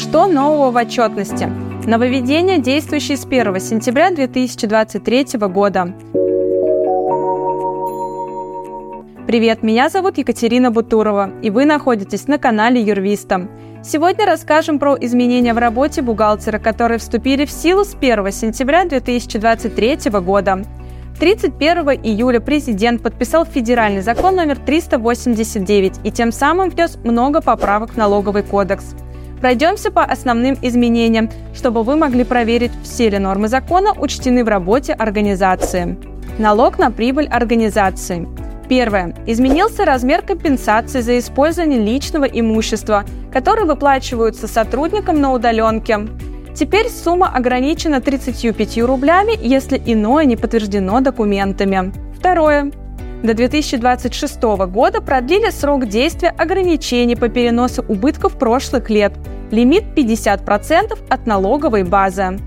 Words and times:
Что 0.00 0.26
нового 0.26 0.70
в 0.70 0.76
отчетности? 0.76 1.46
Нововведения, 1.86 2.56
действующие 2.56 3.18
с 3.18 3.26
1 3.26 3.60
сентября 3.60 4.10
2023 4.10 5.38
года. 5.40 5.94
Привет, 9.26 9.62
меня 9.62 9.90
зовут 9.90 10.16
Екатерина 10.16 10.70
Бутурова, 10.70 11.30
и 11.42 11.50
вы 11.50 11.66
находитесь 11.66 12.28
на 12.28 12.38
канале 12.38 12.80
Юрвиста. 12.80 13.46
Сегодня 13.84 14.24
расскажем 14.24 14.78
про 14.78 14.96
изменения 14.98 15.52
в 15.52 15.58
работе 15.58 16.00
бухгалтера, 16.00 16.58
которые 16.58 16.98
вступили 16.98 17.44
в 17.44 17.50
силу 17.50 17.84
с 17.84 17.94
1 17.94 18.32
сентября 18.32 18.86
2023 18.86 20.10
года. 20.22 20.64
31 21.18 22.00
июля 22.02 22.40
президент 22.40 23.02
подписал 23.02 23.44
федеральный 23.44 24.00
закон 24.00 24.36
номер 24.36 24.56
389 24.56 26.00
и 26.04 26.10
тем 26.10 26.32
самым 26.32 26.70
внес 26.70 26.96
много 27.04 27.42
поправок 27.42 27.90
в 27.90 27.96
налоговый 27.98 28.42
кодекс. 28.42 28.94
Пройдемся 29.40 29.90
по 29.90 30.04
основным 30.04 30.56
изменениям, 30.60 31.30
чтобы 31.54 31.82
вы 31.82 31.96
могли 31.96 32.24
проверить, 32.24 32.72
все 32.82 33.08
ли 33.08 33.18
нормы 33.18 33.48
закона 33.48 33.92
учтены 33.92 34.44
в 34.44 34.48
работе 34.48 34.92
организации. 34.92 35.96
Налог 36.38 36.78
на 36.78 36.90
прибыль 36.90 37.26
организации. 37.26 38.28
Первое. 38.68 39.14
Изменился 39.26 39.84
размер 39.84 40.22
компенсации 40.22 41.00
за 41.00 41.18
использование 41.18 41.80
личного 41.80 42.24
имущества, 42.24 43.04
которые 43.32 43.66
выплачиваются 43.66 44.46
сотрудникам 44.46 45.20
на 45.20 45.32
удаленке. 45.32 46.06
Теперь 46.54 46.88
сумма 46.88 47.34
ограничена 47.34 48.00
35 48.00 48.78
рублями, 48.82 49.36
если 49.40 49.80
иное 49.84 50.24
не 50.24 50.36
подтверждено 50.36 51.00
документами. 51.00 51.92
Второе. 52.16 52.70
До 53.22 53.34
2026 53.34 54.42
года 54.68 55.02
продлили 55.02 55.50
срок 55.50 55.86
действия 55.86 56.30
ограничений 56.30 57.16
по 57.16 57.28
переносу 57.28 57.84
убытков 57.86 58.38
прошлых 58.38 58.88
лет. 58.88 59.12
Лимит 59.50 59.84
50% 59.94 60.98
от 61.08 61.26
налоговой 61.26 61.82
базы. 61.82 62.38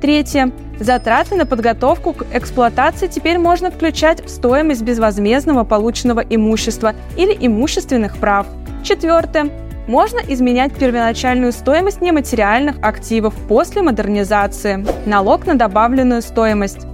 Третье. 0.00 0.50
Затраты 0.80 1.36
на 1.36 1.46
подготовку 1.46 2.14
к 2.14 2.26
эксплуатации 2.32 3.06
теперь 3.06 3.38
можно 3.38 3.70
включать 3.70 4.24
в 4.24 4.28
стоимость 4.28 4.82
безвозмездного 4.82 5.62
полученного 5.62 6.20
имущества 6.20 6.94
или 7.16 7.36
имущественных 7.38 8.16
прав. 8.16 8.46
Четвертое. 8.82 9.50
Можно 9.86 10.20
изменять 10.26 10.72
первоначальную 10.72 11.52
стоимость 11.52 12.00
нематериальных 12.00 12.76
активов 12.82 13.34
после 13.46 13.82
модернизации. 13.82 14.84
Налог 15.06 15.46
на 15.46 15.54
добавленную 15.56 16.22
стоимость. 16.22 16.86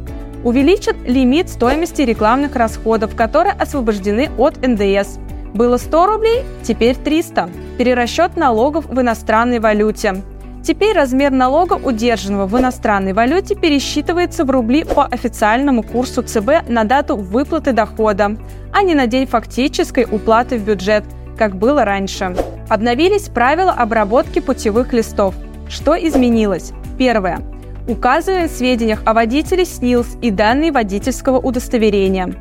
Увеличат 0.47 0.95
лимит 1.05 1.49
стоимости 1.49 2.03
рекламных 2.03 2.55
расходов, 2.55 3.17
которые 3.17 3.53
освобождены 3.55 4.31
от 4.39 4.65
НДС. 4.65 5.19
Было 5.53 5.77
100 5.77 6.07
рублей, 6.07 6.45
теперь 6.63 6.95
300. 6.95 7.51
Перерасчет 7.79 8.37
налогов 8.37 8.87
в 8.87 9.01
иностранной 9.01 9.59
валюте. 9.59 10.23
Теперь 10.63 10.95
размер 10.95 11.33
налога, 11.33 11.73
удержанного 11.73 12.47
в 12.47 12.57
иностранной 12.57 13.13
валюте, 13.13 13.57
пересчитывается 13.57 14.45
в 14.45 14.51
рубли 14.53 14.85
по 14.85 15.07
официальному 15.07 15.83
курсу 15.83 16.23
ЦБ 16.23 16.69
на 16.69 16.85
дату 16.85 17.17
выплаты 17.17 17.73
дохода, 17.73 18.37
а 18.73 18.83
не 18.83 18.95
на 18.95 19.09
день 19.09 19.27
фактической 19.27 20.07
уплаты 20.09 20.59
в 20.59 20.63
бюджет, 20.63 21.03
как 21.37 21.57
было 21.57 21.85
раньше. 21.85 22.37
Обновились 22.69 23.31
правила 23.31 23.73
обработки 23.73 24.39
путевых 24.39 24.93
листов. 24.93 25.35
Что 25.69 25.97
изменилось? 25.97 26.71
Первое. 26.97 27.41
Указываем 27.89 28.49
в 28.49 28.53
сведениях 28.53 29.03
о 29.05 29.15
водителе 29.15 29.65
СНИЛС 29.65 30.19
и 30.21 30.31
данные 30.33 30.73
водительского 30.73 31.39
удостоверения. 31.39 32.35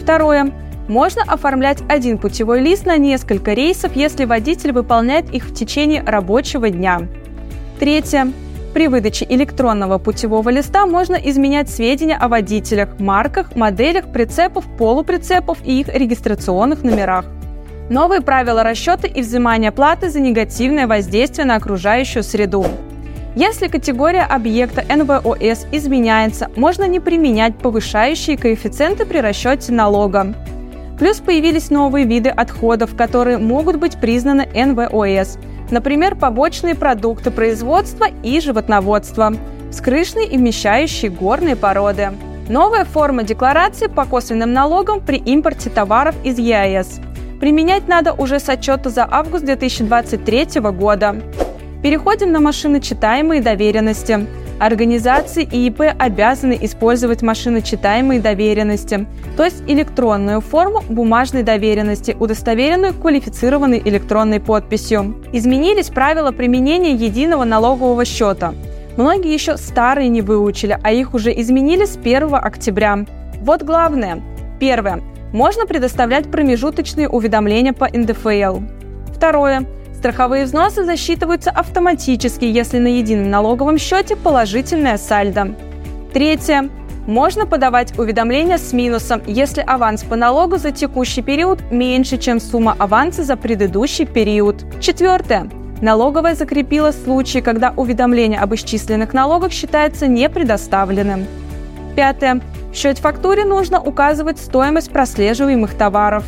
Второе. 0.00 0.52
Можно 0.88 1.22
оформлять 1.26 1.78
один 1.88 2.16
путевой 2.16 2.60
лист 2.60 2.86
на 2.86 2.96
несколько 2.96 3.52
рейсов, 3.52 3.94
если 3.94 4.24
водитель 4.24 4.72
выполняет 4.72 5.28
их 5.34 5.44
в 5.44 5.54
течение 5.54 6.02
рабочего 6.02 6.70
дня. 6.70 7.02
Третье. 7.78 8.32
При 8.72 8.88
выдаче 8.88 9.26
электронного 9.28 9.98
путевого 9.98 10.48
листа 10.48 10.86
можно 10.86 11.16
изменять 11.16 11.68
сведения 11.68 12.16
о 12.16 12.28
водителях, 12.28 12.98
марках, 12.98 13.56
моделях, 13.56 14.12
прицепов, 14.12 14.64
полуприцепов 14.78 15.58
и 15.64 15.80
их 15.80 15.88
регистрационных 15.88 16.84
номерах. 16.84 17.26
Новые 17.90 18.20
правила 18.20 18.62
расчета 18.62 19.08
и 19.08 19.20
взимания 19.20 19.72
платы 19.72 20.08
за 20.08 20.20
негативное 20.20 20.86
воздействие 20.86 21.46
на 21.46 21.56
окружающую 21.56 22.22
среду. 22.22 22.66
Если 23.36 23.68
категория 23.68 24.22
объекта 24.22 24.82
НВОС 24.82 25.66
изменяется, 25.70 26.50
можно 26.56 26.88
не 26.88 26.98
применять 26.98 27.56
повышающие 27.56 28.36
коэффициенты 28.36 29.06
при 29.06 29.18
расчете 29.18 29.72
налога. 29.72 30.34
Плюс 30.98 31.18
появились 31.20 31.70
новые 31.70 32.06
виды 32.06 32.30
отходов, 32.30 32.96
которые 32.96 33.38
могут 33.38 33.76
быть 33.76 34.00
признаны 34.00 34.48
НВОС– 34.52 35.38
Например, 35.70 36.14
побочные 36.14 36.74
продукты 36.74 37.30
производства 37.30 38.06
и 38.22 38.40
животноводства, 38.40 39.34
скрышные 39.72 40.28
и 40.28 40.36
вмещающие 40.36 41.10
горные 41.10 41.56
породы. 41.56 42.12
Новая 42.48 42.84
форма 42.84 43.24
декларации 43.24 43.88
по 43.88 44.04
косвенным 44.04 44.52
налогам 44.52 45.00
при 45.00 45.18
импорте 45.18 45.68
товаров 45.68 46.14
из 46.22 46.38
ЕАЭС. 46.38 47.00
Применять 47.40 47.88
надо 47.88 48.12
уже 48.12 48.38
с 48.38 48.48
отчета 48.48 48.90
за 48.90 49.06
август 49.10 49.44
2023 49.44 50.60
года. 50.70 51.16
Переходим 51.82 52.32
на 52.32 52.40
машиночитаемые 52.40 53.40
доверенности. 53.42 54.26
Организации 54.58 55.46
и 55.50 55.66
ИП 55.66 55.82
обязаны 55.98 56.58
использовать 56.62 57.20
машиночитаемые 57.20 58.20
доверенности, 58.20 59.06
то 59.36 59.44
есть 59.44 59.62
электронную 59.66 60.40
форму 60.40 60.82
бумажной 60.88 61.42
доверенности, 61.42 62.16
удостоверенную 62.18 62.94
квалифицированной 62.94 63.82
электронной 63.84 64.40
подписью. 64.40 65.22
Изменились 65.32 65.90
правила 65.90 66.32
применения 66.32 66.92
единого 66.92 67.44
налогового 67.44 68.06
счета. 68.06 68.54
Многие 68.96 69.34
еще 69.34 69.58
старые 69.58 70.08
не 70.08 70.22
выучили, 70.22 70.78
а 70.82 70.90
их 70.90 71.12
уже 71.12 71.38
изменили 71.38 71.84
с 71.84 71.98
1 71.98 72.34
октября. 72.34 73.04
Вот 73.42 73.62
главное. 73.62 74.22
Первое. 74.58 75.02
Можно 75.34 75.66
предоставлять 75.66 76.30
промежуточные 76.30 77.10
уведомления 77.10 77.74
по 77.74 77.86
НДФЛ. 77.86 78.60
Второе. 79.14 79.66
Страховые 79.96 80.44
взносы 80.44 80.84
засчитываются 80.84 81.50
автоматически, 81.50 82.44
если 82.44 82.78
на 82.78 82.88
едином 82.88 83.30
налоговом 83.30 83.78
счете 83.78 84.14
положительное 84.14 84.98
сальдо. 84.98 85.54
Третье. 86.12 86.68
Можно 87.06 87.46
подавать 87.46 87.98
уведомления 87.98 88.58
с 88.58 88.72
минусом, 88.72 89.22
если 89.26 89.62
аванс 89.62 90.02
по 90.02 90.16
налогу 90.16 90.58
за 90.58 90.70
текущий 90.70 91.22
период 91.22 91.60
меньше, 91.70 92.18
чем 92.18 92.40
сумма 92.40 92.76
аванса 92.78 93.24
за 93.24 93.36
предыдущий 93.36 94.04
период. 94.04 94.64
Четвертое. 94.80 95.48
Налоговая 95.80 96.34
закрепила 96.34 96.90
случаи, 96.90 97.38
когда 97.38 97.72
уведомление 97.74 98.40
об 98.40 98.54
исчисленных 98.54 99.14
налогах 99.14 99.52
считается 99.52 100.06
непредоставленным. 100.08 101.26
Пятое. 101.94 102.42
В 102.70 102.76
счет-фактуре 102.76 103.44
нужно 103.46 103.80
указывать 103.80 104.38
стоимость 104.38 104.90
прослеживаемых 104.90 105.74
товаров. 105.74 106.24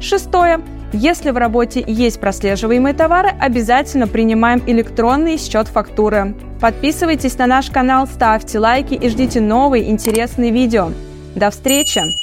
Шестое. 0.00 0.60
Если 0.92 1.30
в 1.30 1.38
работе 1.38 1.82
есть 1.86 2.20
прослеживаемые 2.20 2.94
товары, 2.94 3.30
обязательно 3.40 4.06
принимаем 4.06 4.62
электронный 4.66 5.38
счет 5.38 5.68
фактуры. 5.68 6.34
Подписывайтесь 6.60 7.38
на 7.38 7.46
наш 7.46 7.70
канал, 7.70 8.06
ставьте 8.06 8.58
лайки 8.58 8.94
и 8.94 9.08
ждите 9.08 9.40
новые 9.40 9.90
интересные 9.90 10.50
видео. 10.50 10.90
До 11.34 11.50
встречи! 11.50 12.21